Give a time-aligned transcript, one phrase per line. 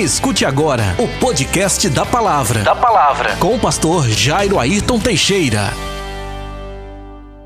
[0.00, 2.62] Escute agora o podcast da Palavra.
[2.62, 3.36] Da Palavra.
[3.36, 5.74] Com o pastor Jairo Ayrton Teixeira.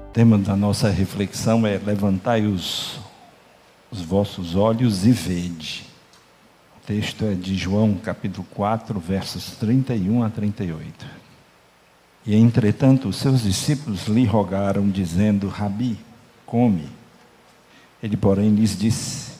[0.08, 3.00] O tema da nossa reflexão é: Levantai os,
[3.90, 5.84] os vossos olhos e vede.
[6.80, 11.06] O texto é de João, capítulo 4, versos 31 a 38.
[12.24, 15.98] E entretanto, os seus discípulos lhe rogaram, dizendo: Rabi,
[16.46, 16.88] come.
[18.00, 19.32] Ele, porém, lhes disse: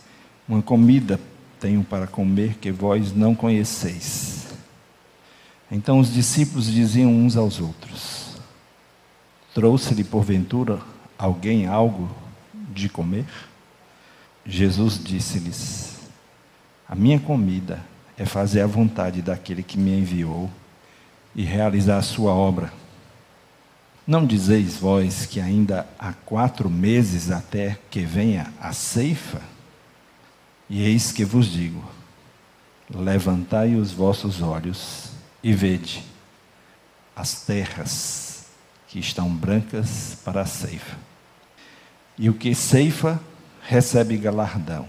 [0.49, 1.21] Uma comida
[1.65, 4.49] tenho para comer que vós não conheceis.
[5.73, 8.37] Então os discípulos diziam uns aos outros:
[9.55, 10.79] Trouxe-lhe porventura
[11.17, 12.15] alguém algo
[12.53, 13.25] de comer?
[14.45, 16.01] Jesus disse-lhes:
[16.87, 17.83] A minha comida
[18.19, 20.51] é fazer a vontade daquele que me enviou
[21.35, 22.71] e realizar a sua obra.
[24.07, 29.54] Não dizeis vós que ainda há quatro meses até que venha a ceifa?
[30.69, 31.85] E eis que vos digo:
[32.91, 35.11] levantai os vossos olhos
[35.43, 36.03] e vede
[37.15, 38.47] as terras
[38.89, 40.97] que estão brancas para a ceifa.
[42.17, 43.21] E o que ceifa
[43.63, 44.87] recebe galardão,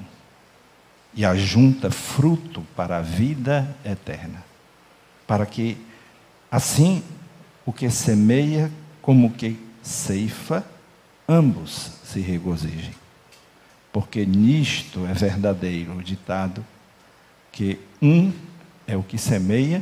[1.14, 4.44] e ajunta fruto para a vida eterna,
[5.28, 5.78] para que
[6.52, 7.03] assim
[7.66, 10.64] o que semeia como o que ceifa,
[11.28, 13.05] ambos se regozijem
[13.96, 16.66] porque nisto é verdadeiro o ditado
[17.50, 18.30] que um
[18.86, 19.82] é o que semeia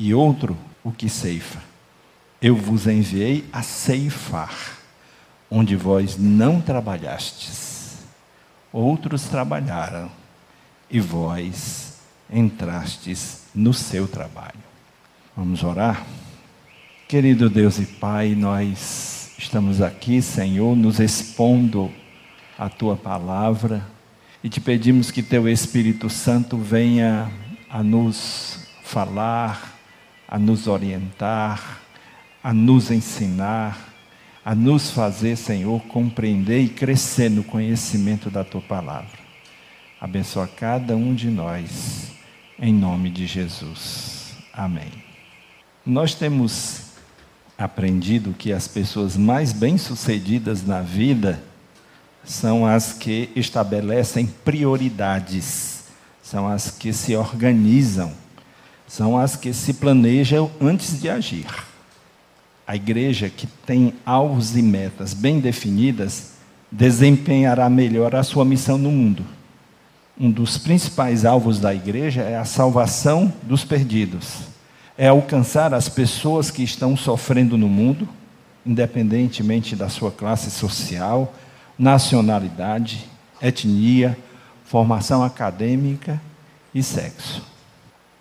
[0.00, 1.62] e outro o que ceifa.
[2.42, 4.52] Eu vos enviei a ceifar,
[5.48, 7.98] onde vós não trabalhastes.
[8.72, 10.10] Outros trabalharam,
[10.90, 14.58] e vós entrastes no seu trabalho.
[15.36, 16.04] Vamos orar?
[17.06, 21.92] Querido Deus e Pai, nós estamos aqui, Senhor, nos expondo
[22.58, 23.86] a tua palavra
[24.42, 27.30] e te pedimos que teu Espírito Santo venha
[27.70, 29.78] a nos falar,
[30.26, 31.80] a nos orientar,
[32.42, 33.94] a nos ensinar,
[34.44, 39.18] a nos fazer, Senhor, compreender e crescer no conhecimento da tua palavra.
[40.00, 42.12] Abençoa cada um de nós,
[42.58, 44.34] em nome de Jesus.
[44.52, 44.90] Amém.
[45.86, 46.92] Nós temos
[47.56, 51.42] aprendido que as pessoas mais bem-sucedidas na vida
[52.28, 55.84] são as que estabelecem prioridades,
[56.22, 58.12] são as que se organizam,
[58.86, 61.46] são as que se planejam antes de agir.
[62.66, 66.32] A igreja que tem alvos e metas bem definidas
[66.70, 69.24] desempenhará melhor a sua missão no mundo.
[70.20, 74.40] Um dos principais alvos da igreja é a salvação dos perdidos.
[74.98, 78.06] É alcançar as pessoas que estão sofrendo no mundo,
[78.66, 81.32] independentemente da sua classe social,
[81.78, 83.08] nacionalidade,
[83.40, 84.18] etnia,
[84.64, 86.20] formação acadêmica
[86.74, 87.42] e sexo.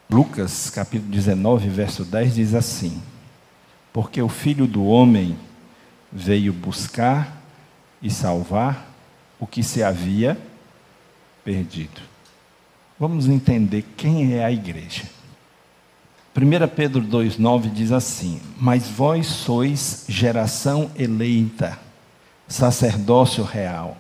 [0.09, 3.01] Lucas, capítulo 19, verso 10 diz assim:
[3.91, 5.38] Porque o filho do homem
[6.12, 7.41] veio buscar
[8.01, 8.94] e salvar
[9.40, 10.38] o que se havia
[11.44, 12.01] perdido.
[13.00, 15.03] Vamos entender quem é a igreja.
[16.35, 21.87] 1 Pedro 2,9 diz assim: Mas vós sois geração eleita
[22.47, 23.97] sacerdócio real,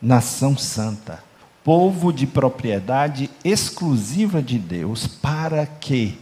[0.00, 1.22] nação santa,
[1.62, 6.18] povo de propriedade exclusiva de Deus, para que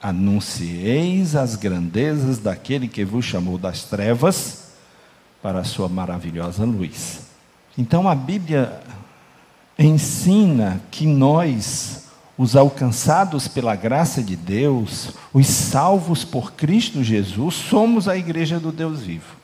[0.00, 4.68] anuncieis as grandezas daquele que vos chamou das trevas
[5.42, 7.22] para a sua maravilhosa luz.
[7.76, 8.80] Então a Bíblia
[9.78, 18.08] ensina que nós, os alcançados pela graça de Deus, os salvos por Cristo Jesus, somos
[18.08, 19.36] a igreja do Deus vivo.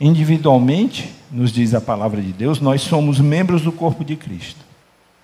[0.00, 4.60] Individualmente, nos diz a palavra de Deus, nós somos membros do corpo de Cristo.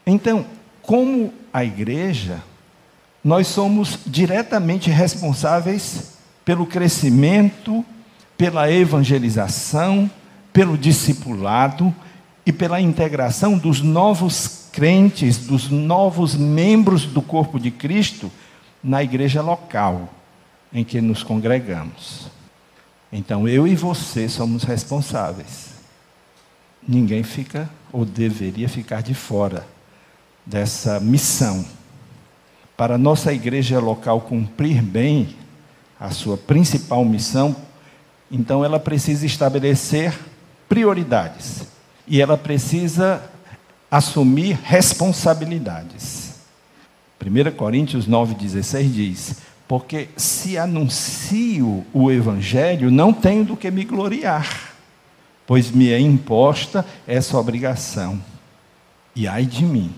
[0.06, 0.47] Então,
[0.81, 2.43] como a igreja,
[3.22, 7.84] nós somos diretamente responsáveis pelo crescimento,
[8.37, 10.11] pela evangelização,
[10.53, 11.94] pelo discipulado
[12.44, 18.31] e pela integração dos novos crentes, dos novos membros do corpo de Cristo
[18.82, 20.08] na igreja local
[20.73, 22.26] em que nos congregamos.
[23.12, 25.73] Então eu e você somos responsáveis.
[26.87, 29.67] Ninguém fica ou deveria ficar de fora
[30.47, 31.64] dessa missão.
[32.76, 35.37] Para nossa igreja local cumprir bem
[36.00, 37.55] a sua principal missão,
[38.31, 40.19] então ela precisa estabelecer
[40.69, 41.67] prioridades
[42.09, 43.23] e ela precisa
[43.91, 46.32] assumir responsabilidades.
[47.25, 49.37] 1 Coríntios 9,16 diz:
[49.73, 54.75] porque se anuncio o Evangelho, não tenho do que me gloriar,
[55.47, 58.23] pois me é imposta essa obrigação.
[59.17, 59.91] E ai de mim,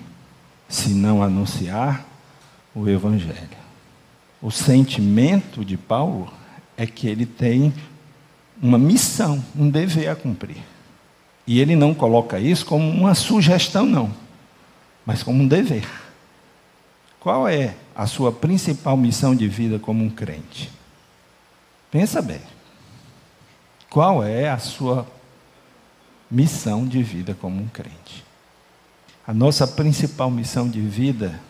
[0.69, 2.07] se não anunciar
[2.73, 3.49] o Evangelho.
[4.41, 6.33] O sentimento de Paulo
[6.77, 7.75] é que ele tem
[8.63, 10.63] uma missão, um dever a cumprir.
[11.49, 14.15] E ele não coloca isso como uma sugestão, não,
[15.05, 15.85] mas como um dever.
[17.19, 20.71] Qual é a sua principal missão de vida como um crente?
[21.91, 22.41] Pensa bem.
[23.89, 25.07] Qual é a sua
[26.31, 28.25] missão de vida como um crente?
[29.27, 31.41] A nossa principal missão de vida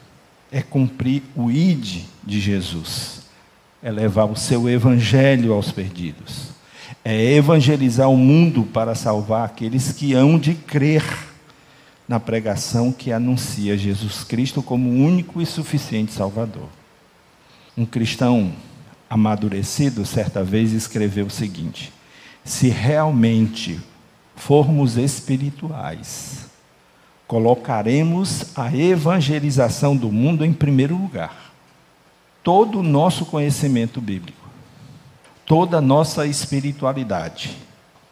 [0.53, 3.23] é cumprir o ID de Jesus,
[3.83, 6.51] é levar o seu evangelho aos perdidos,
[7.05, 11.03] é evangelizar o mundo para salvar aqueles que hão de crer
[12.09, 16.69] na pregação que anuncia Jesus Cristo como único e suficiente Salvador.
[17.77, 18.53] Um cristão
[19.09, 21.93] amadurecido, certa vez, escreveu o seguinte:
[22.45, 23.81] se realmente
[24.37, 26.47] formos espirituais,
[27.27, 31.53] colocaremos a evangelização do mundo em primeiro lugar.
[32.43, 34.47] Todo o nosso conhecimento bíblico,
[35.47, 37.57] toda a nossa espiritualidade,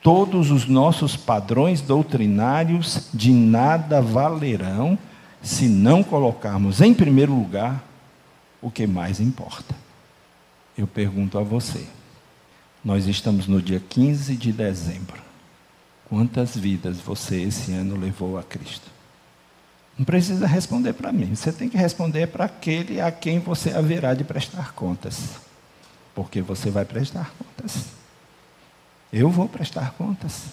[0.03, 4.99] todos os nossos padrões doutrinários de nada valerão
[5.41, 7.83] se não colocarmos em primeiro lugar
[8.61, 9.75] o que mais importa.
[10.77, 11.87] Eu pergunto a você,
[12.85, 15.23] nós estamos no dia 15 de dezembro.
[16.09, 18.91] Quantas vidas você esse ano levou a Cristo?
[19.97, 24.15] Não precisa responder para mim, você tem que responder para aquele a quem você haverá
[24.15, 25.37] de prestar contas.
[26.15, 28.02] Porque você vai prestar contas.
[29.13, 30.45] Eu vou prestar contas.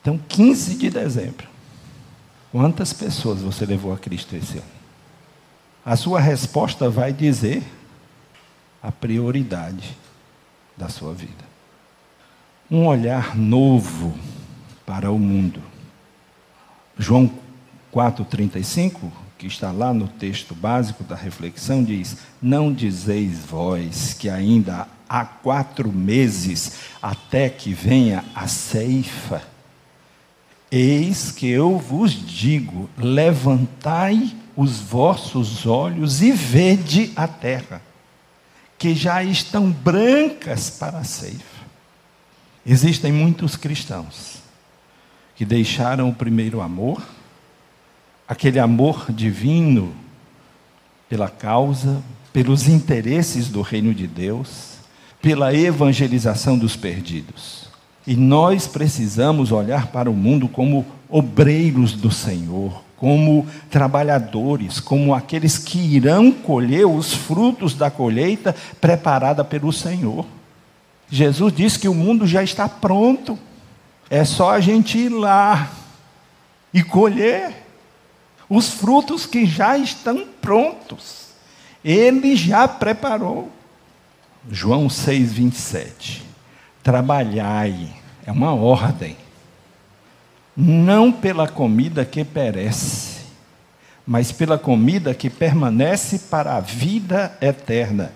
[0.00, 1.46] Então, 15 de dezembro.
[2.50, 4.66] Quantas pessoas você levou a Cristo esse ano?
[5.84, 7.62] A sua resposta vai dizer
[8.82, 9.96] a prioridade
[10.76, 11.44] da sua vida.
[12.70, 14.14] Um olhar novo
[14.84, 15.62] para o mundo.
[16.98, 17.30] João
[17.92, 24.86] 4,35, que está lá no texto básico da reflexão, diz: Não dizeis vós que ainda
[25.08, 26.72] há quatro meses
[27.02, 29.42] até que venha a ceifa.
[30.70, 37.82] Eis que eu vos digo: levantai os vossos olhos e vede a terra,
[38.78, 41.64] que já estão brancas para a ceifa.
[42.66, 44.42] Existem muitos cristãos
[45.36, 47.02] que deixaram o primeiro amor
[48.26, 49.94] aquele amor divino
[51.08, 52.02] pela causa,
[52.32, 54.73] pelos interesses do reino de Deus,
[55.24, 57.66] pela evangelização dos perdidos.
[58.06, 65.56] E nós precisamos olhar para o mundo como obreiros do Senhor, como trabalhadores, como aqueles
[65.56, 70.26] que irão colher os frutos da colheita preparada pelo Senhor.
[71.08, 73.38] Jesus disse que o mundo já está pronto,
[74.10, 75.70] é só a gente ir lá
[76.70, 77.64] e colher
[78.46, 81.28] os frutos que já estão prontos.
[81.82, 83.50] Ele já preparou.
[84.50, 86.22] João 6, 27.
[86.82, 87.94] Trabalhai,
[88.26, 89.16] é uma ordem,
[90.56, 93.24] não pela comida que perece,
[94.06, 98.12] mas pela comida que permanece para a vida eterna,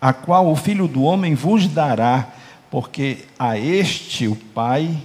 [0.00, 2.28] a qual o Filho do Homem vos dará,
[2.70, 5.02] porque a este o Pai,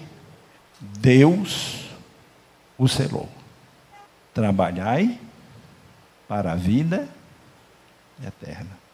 [0.79, 1.89] Deus,
[2.77, 3.27] o selou.
[4.33, 5.19] Trabalhai
[6.27, 7.07] para a vida
[8.25, 8.86] eterna.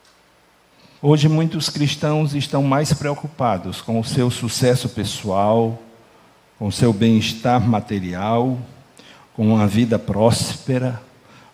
[1.05, 5.77] Hoje, muitos cristãos estão mais preocupados com o seu sucesso pessoal,
[6.57, 8.57] com o seu bem-estar material,
[9.33, 11.01] com a vida próspera,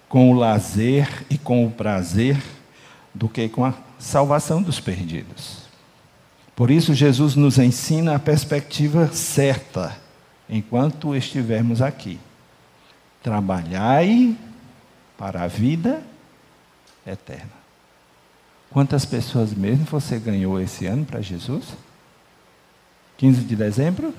[0.08, 2.40] com o lazer e com o prazer,
[3.12, 5.64] do que com a salvação dos perdidos.
[6.56, 9.98] Por isso, Jesus nos ensina a perspectiva certa
[10.48, 12.20] enquanto estivermos aqui.
[13.24, 14.38] Trabalhai
[15.18, 16.04] para a vida
[17.04, 17.59] eterna.
[18.72, 21.66] Quantas pessoas mesmo você ganhou esse ano para Jesus?
[23.18, 24.14] 15 de dezembro?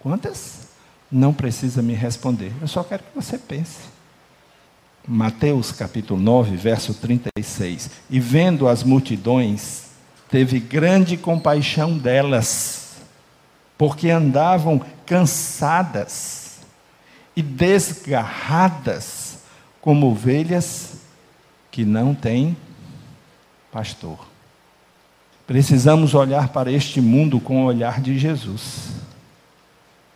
[0.00, 0.68] Quantas?
[1.10, 2.52] Não precisa me responder.
[2.60, 3.94] Eu só quero que você pense.
[5.06, 7.90] Mateus capítulo 9, verso 36.
[8.10, 9.84] E vendo as multidões,
[10.28, 12.96] teve grande compaixão delas,
[13.78, 16.58] porque andavam cansadas
[17.36, 19.38] e desgarradas
[19.80, 20.94] como ovelhas
[21.70, 22.56] que não têm
[23.74, 24.24] pastor.
[25.48, 28.92] Precisamos olhar para este mundo com o olhar de Jesus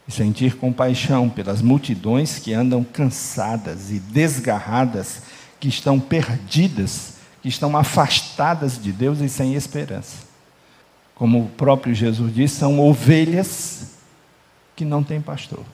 [0.07, 5.23] e sentir compaixão pelas multidões que andam cansadas e desgarradas,
[5.59, 10.29] que estão perdidas, que estão afastadas de Deus e sem esperança.
[11.17, 13.97] Como o próprio Jesus disse, são ovelhas
[14.77, 15.65] que não têm pastor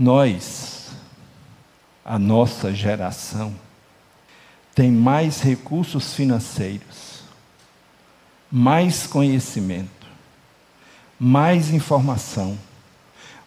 [0.00, 0.92] nós
[2.02, 3.54] a nossa geração
[4.80, 7.20] tem mais recursos financeiros,
[8.50, 10.06] mais conhecimento,
[11.18, 12.56] mais informação,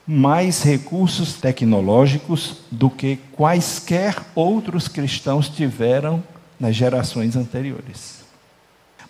[0.06, 6.24] mais recursos tecnológicos do que quaisquer outros cristãos tiveram
[6.60, 8.24] nas gerações anteriores.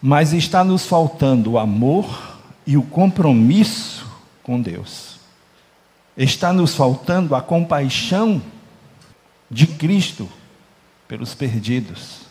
[0.02, 4.10] Mas está nos faltando o amor e o compromisso
[4.42, 5.18] com Deus.
[6.16, 8.42] Está nos faltando a compaixão
[9.52, 10.30] de Cristo
[11.14, 12.22] pelos perdidos.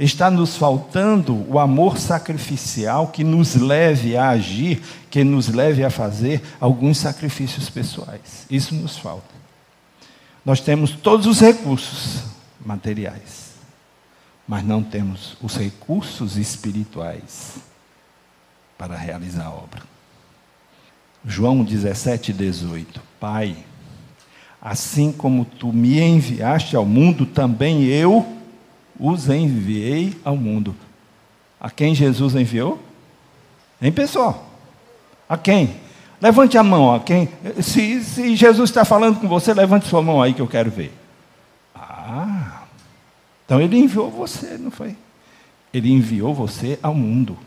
[0.00, 4.80] Está nos faltando o amor sacrificial que nos leve a agir,
[5.10, 8.46] que nos leve a fazer alguns sacrifícios pessoais.
[8.48, 9.34] Isso nos falta.
[10.46, 12.22] Nós temos todos os recursos
[12.64, 13.56] materiais,
[14.48, 17.56] mas não temos os recursos espirituais
[18.78, 19.82] para realizar a obra.
[21.22, 22.98] João 17, 18.
[23.20, 23.58] Pai,
[24.68, 28.26] assim como tu me enviaste ao mundo, também eu
[28.98, 30.74] os enviei ao mundo.
[31.60, 32.82] A quem Jesus enviou?
[33.80, 34.44] Em pessoal.
[35.28, 35.76] A quem?
[36.20, 37.28] Levante a mão, a quem?
[37.62, 40.92] Se, se Jesus está falando com você, levante sua mão aí que eu quero ver.
[41.72, 42.62] Ah,
[43.44, 44.96] então ele enviou você, não foi?
[45.72, 47.38] Ele enviou você ao mundo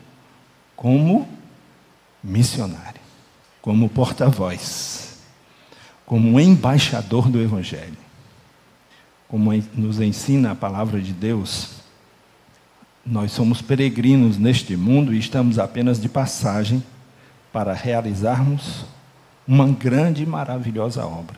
[0.74, 1.28] como
[2.24, 3.02] missionário,
[3.62, 5.09] como porta-voz,
[6.10, 8.10] como embaixador do Evangelho
[9.30, 11.76] como nos ensina a palavra de Deus,
[13.06, 16.84] nós somos peregrinos neste mundo e estamos apenas de passagem
[17.54, 18.86] para realizarmos
[19.48, 21.38] uma grande e maravilhosa obra.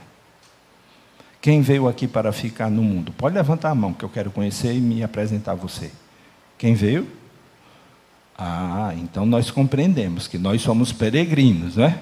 [1.41, 3.11] Quem veio aqui para ficar no mundo?
[3.11, 5.91] Pode levantar a mão que eu quero conhecer e me apresentar a você.
[6.57, 7.05] Quem veio?
[8.37, 11.99] Ah, então nós compreendemos que nós somos peregrinos, né?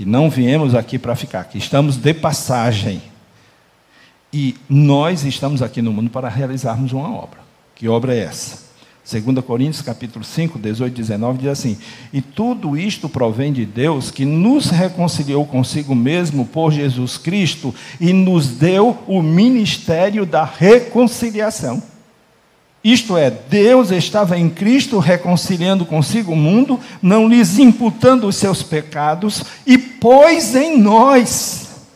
[0.00, 3.02] Que não viemos aqui para ficar, que estamos de passagem.
[4.32, 7.40] E nós estamos aqui no mundo para realizarmos uma obra.
[7.74, 8.70] Que obra é essa?
[9.06, 11.76] 2 Coríntios capítulo 5, 18 e 19 diz assim:
[12.14, 18.10] E tudo isto provém de Deus, que nos reconciliou consigo mesmo por Jesus Cristo e
[18.14, 21.89] nos deu o ministério da reconciliação.
[22.82, 28.62] Isto é, Deus estava em Cristo reconciliando consigo o mundo, não lhes imputando os seus
[28.62, 31.86] pecados, e pôs em nós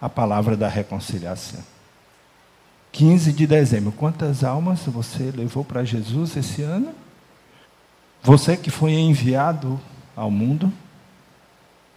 [0.00, 1.60] a palavra da reconciliação.
[2.90, 3.90] 15 de dezembro.
[3.90, 6.92] Quantas almas você levou para Jesus esse ano?
[8.22, 9.80] Você que foi enviado
[10.14, 10.70] ao mundo?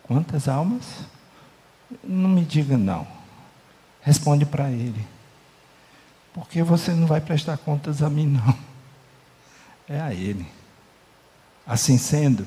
[0.04, 0.84] Quantas almas?
[2.02, 3.06] Não me diga não.
[4.02, 5.06] Responde para ele.
[6.36, 8.54] Porque você não vai prestar contas a mim, não.
[9.88, 10.46] É a ele.
[11.66, 12.46] Assim sendo,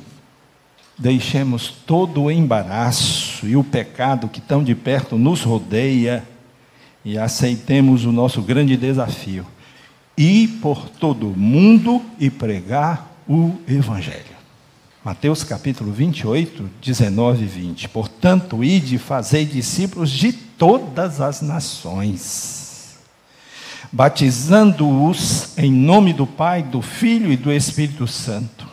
[0.99, 6.23] deixemos todo o embaraço e o pecado que tão de perto nos rodeia
[7.03, 9.47] e aceitemos o nosso grande desafio:
[10.17, 14.37] ir por todo o mundo e pregar o Evangelho.
[15.03, 17.89] Mateus capítulo 28, 19 e 20.
[17.89, 22.58] Portanto, ide e fazei discípulos de todas as nações,
[23.93, 28.69] batizando-os em nome do Pai, do Filho e do Espírito Santo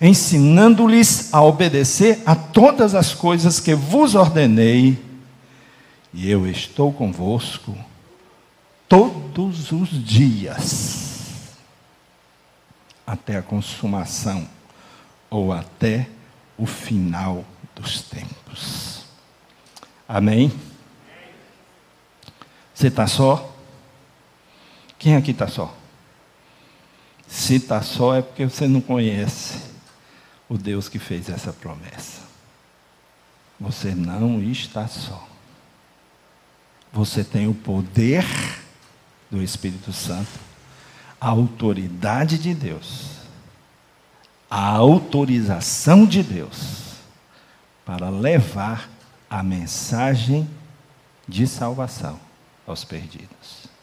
[0.00, 5.02] ensinando-lhes a obedecer a todas as coisas que vos ordenei,
[6.12, 7.74] e eu estou convosco
[8.88, 11.54] todos os dias,
[13.06, 14.46] até a consumação,
[15.30, 16.06] ou até
[16.56, 19.04] o final dos tempos.
[20.06, 20.52] Amém?
[22.74, 23.53] Você está só?
[24.98, 25.74] Quem aqui está só?
[27.26, 29.58] Se está só é porque você não conhece
[30.48, 32.22] o Deus que fez essa promessa.
[33.58, 35.28] Você não está só.
[36.92, 38.24] Você tem o poder
[39.30, 40.30] do Espírito Santo,
[41.20, 43.16] a autoridade de Deus,
[44.48, 46.94] a autorização de Deus
[47.84, 48.88] para levar
[49.28, 50.48] a mensagem
[51.26, 52.20] de salvação
[52.66, 53.73] aos perdidos.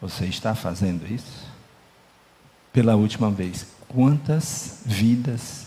[0.00, 1.46] Você está fazendo isso?
[2.72, 5.66] Pela última vez, quantas vidas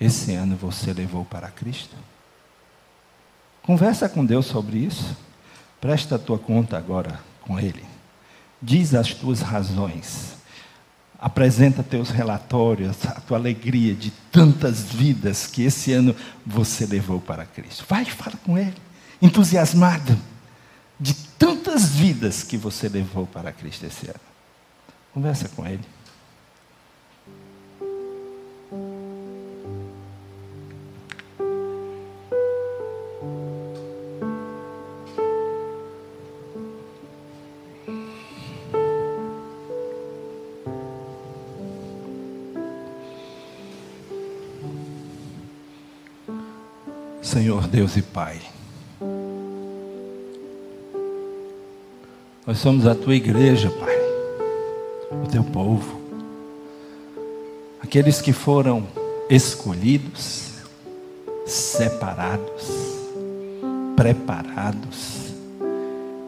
[0.00, 1.94] esse ano você levou para Cristo?
[3.62, 5.16] Conversa com Deus sobre isso.
[5.80, 7.84] Presta a tua conta agora com Ele.
[8.62, 10.36] Diz as tuas razões.
[11.18, 16.14] Apresenta teus relatórios, a tua alegria de tantas vidas que esse ano
[16.46, 17.84] você levou para Cristo.
[17.88, 18.76] Vai, fala com Ele,
[19.20, 20.16] entusiasmado
[20.98, 24.20] de tantas vidas que você levou para Cristo esse ano.
[25.14, 25.84] Conversa com Ele.
[47.22, 48.57] Senhor Deus e Pai.
[52.48, 53.94] Nós somos a tua igreja, Pai,
[55.22, 56.00] o teu povo,
[57.78, 58.88] aqueles que foram
[59.28, 60.54] escolhidos,
[61.44, 62.72] separados,
[63.94, 65.34] preparados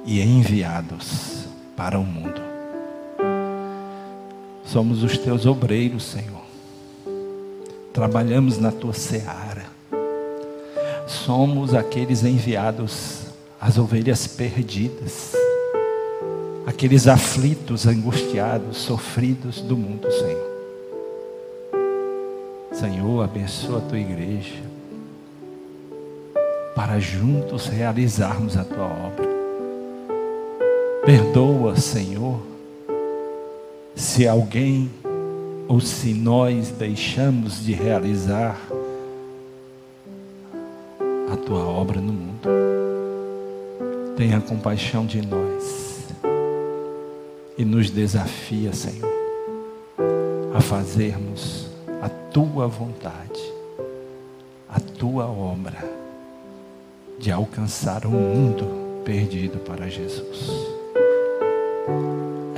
[0.05, 2.43] e enviados para o mundo.
[4.67, 6.45] Somos os teus obreiros, Senhor.
[7.95, 9.65] Trabalhamos na tua seara.
[11.07, 13.23] Somos aqueles enviados,
[13.59, 15.40] as ovelhas perdidas,
[16.81, 20.51] aqueles aflitos, angustiados, sofridos do mundo, Senhor.
[22.73, 24.63] Senhor, abençoa a tua igreja,
[26.75, 29.29] para juntos realizarmos a tua obra.
[31.05, 32.41] Perdoa, Senhor,
[33.95, 34.91] se alguém
[35.69, 38.59] ou se nós deixamos de realizar
[41.31, 42.49] a tua obra no mundo.
[44.17, 45.90] Tenha compaixão de nós
[47.61, 49.13] e nos desafia, Senhor,
[50.55, 51.67] a fazermos
[52.01, 53.39] a tua vontade,
[54.67, 55.85] a tua obra
[57.19, 60.51] de alcançar o mundo perdido para Jesus.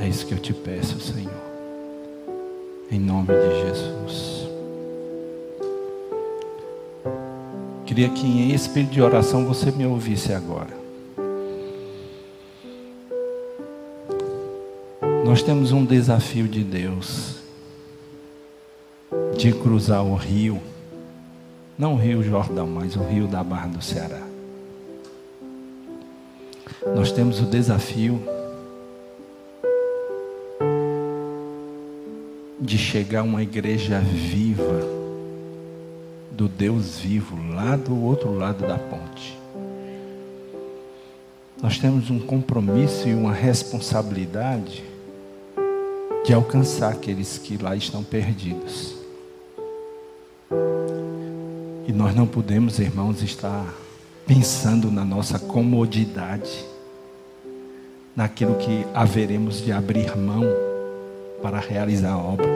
[0.01, 1.33] É isso que eu te peço, Senhor.
[2.89, 4.49] Em nome de Jesus.
[7.87, 10.82] Queria que em espírito de oração você me ouvisse agora.
[15.25, 17.37] Nós temos um desafio de Deus
[19.39, 20.61] de cruzar o rio,
[21.79, 24.21] não o rio Jordão, mas o rio da Barra do Ceará.
[26.97, 28.21] Nós temos o desafio
[32.61, 34.81] de chegar a uma igreja viva
[36.33, 39.39] do Deus vivo lá do outro lado da ponte.
[41.63, 44.92] Nós temos um compromisso e uma responsabilidade
[46.25, 48.95] de alcançar aqueles que lá estão perdidos.
[51.87, 53.67] E nós não podemos, irmãos, estar
[54.27, 56.65] pensando na nossa comodidade,
[58.15, 60.45] naquilo que haveremos de abrir mão
[61.43, 62.47] para realizar a obra.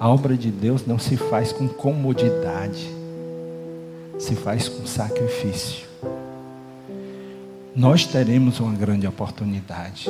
[0.00, 2.90] A obra de Deus não se faz com comodidade,
[4.18, 5.86] se faz com sacrifício.
[7.74, 10.08] Nós teremos uma grande oportunidade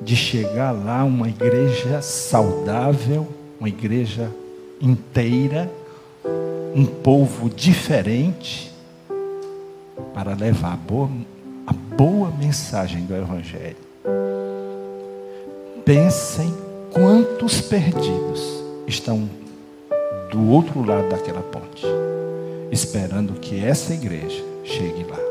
[0.00, 3.26] de chegar lá uma igreja saudável,
[3.58, 4.30] uma igreja
[4.80, 5.70] inteira,
[6.74, 8.72] um povo diferente,
[10.12, 11.10] para levar a boa,
[11.66, 13.76] a boa mensagem do Evangelho.
[15.84, 16.52] Pensem
[16.92, 19.28] quantos perdidos estão
[20.30, 21.86] do outro lado daquela ponte,
[22.70, 25.23] esperando que essa igreja chegue lá.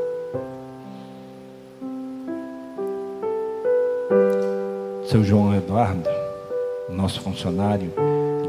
[5.13, 6.09] Seu João Eduardo,
[6.89, 7.93] nosso funcionário,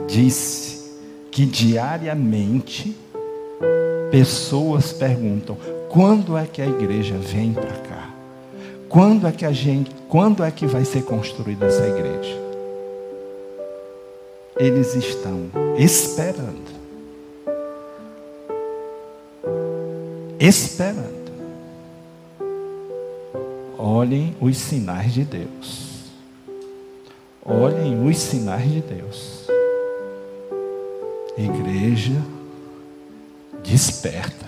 [0.08, 0.94] disse
[1.30, 2.96] que diariamente
[4.10, 5.58] pessoas perguntam:
[5.90, 8.10] quando é que a igreja vem para cá?
[8.88, 12.40] Quando é que a gente, quando é que vai ser construída essa igreja?
[14.56, 16.64] Eles estão esperando.
[20.40, 21.30] Esperando.
[23.76, 25.93] Olhem os sinais de Deus.
[27.44, 29.46] Olhem os sinais de Deus.
[31.36, 32.22] Igreja,
[33.62, 34.46] desperta.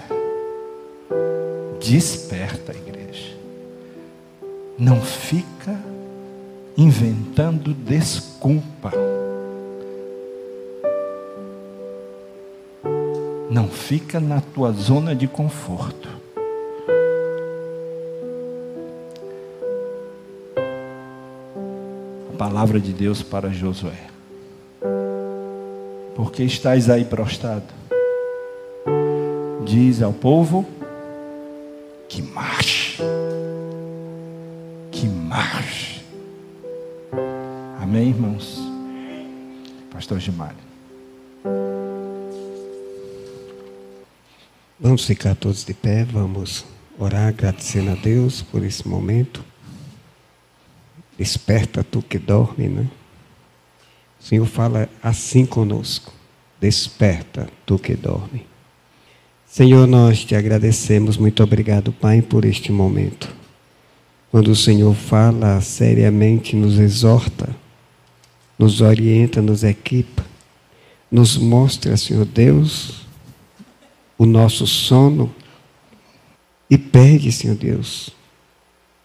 [1.79, 3.37] Desperta, igreja.
[4.79, 5.79] Não fica
[6.77, 8.93] inventando desculpa.
[13.51, 16.09] Não fica na tua zona de conforto.
[22.49, 24.07] Palavra de Deus para Josué.
[26.15, 27.65] Porque estás aí prostrado?
[29.65, 30.65] Diz ao povo
[32.09, 32.77] que marche
[35.37, 36.03] marche.
[37.81, 38.59] Amém, irmãos?
[39.91, 40.57] Pastor Gimário.
[44.79, 46.65] Vamos ficar todos de pé, vamos
[46.99, 49.45] orar agradecendo a Deus por esse momento.
[51.19, 52.87] Desperta tu que dorme, né?
[54.21, 56.13] O Senhor fala assim conosco.
[56.61, 58.47] Desperta tu que dorme.
[59.47, 61.17] Senhor, nós te agradecemos.
[61.17, 63.35] Muito obrigado, Pai, por este momento.
[64.31, 67.57] Quando o Senhor fala seriamente, nos exorta,
[68.59, 70.25] nos orienta, nos equipa,
[71.11, 73.07] nos mostra, Senhor Deus,
[74.19, 75.35] o nosso sono
[76.69, 78.11] e pede, Senhor Deus,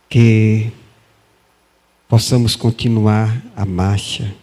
[0.10, 0.72] que
[2.12, 4.36] possamos continuar a marcha.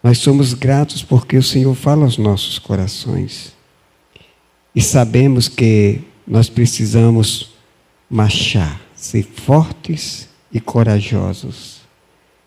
[0.00, 3.52] Nós somos gratos porque o Senhor fala aos nossos corações.
[4.72, 7.54] E sabemos que nós precisamos
[8.08, 11.80] marchar, ser fortes e corajosos.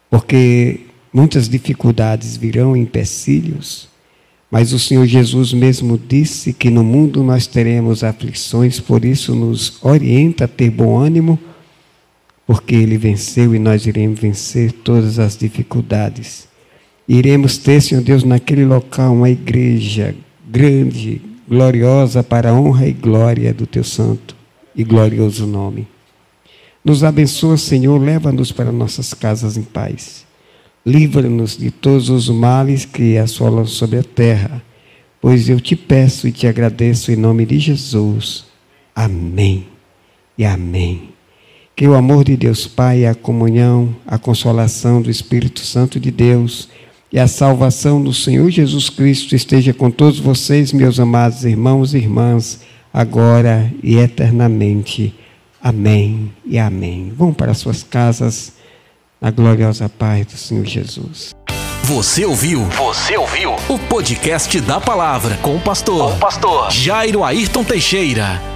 [0.09, 3.89] Porque muitas dificuldades virão, empecilhos,
[4.49, 9.83] mas o Senhor Jesus mesmo disse que no mundo nós teremos aflições, por isso nos
[9.83, 11.37] orienta a ter bom ânimo
[12.51, 16.49] porque Ele venceu e nós iremos vencer todas as dificuldades.
[17.07, 20.13] Iremos ter, Senhor Deus, naquele local uma igreja
[20.49, 24.35] grande, gloriosa para a honra e glória do Teu santo
[24.75, 25.87] e glorioso nome.
[26.83, 30.25] Nos abençoa, Senhor, leva-nos para nossas casas em paz.
[30.85, 34.61] Livra-nos de todos os males que assolam sobre a terra,
[35.21, 38.43] pois eu te peço e te agradeço em nome de Jesus.
[38.93, 39.67] Amém
[40.37, 41.10] e amém.
[41.81, 46.69] Que o amor de Deus Pai, a comunhão, a consolação do Espírito Santo de Deus
[47.11, 51.97] e a salvação do Senhor Jesus Cristo esteja com todos vocês, meus amados irmãos e
[51.97, 52.59] irmãs,
[52.93, 55.11] agora e eternamente.
[55.59, 57.11] Amém e amém.
[57.17, 58.53] Vão para suas casas
[59.19, 61.33] na gloriosa paz do Senhor Jesus.
[61.85, 62.63] Você ouviu?
[62.65, 63.55] Você ouviu?
[63.67, 68.50] O podcast da palavra com o pastor, com o pastor Jairo Ayrton Teixeira.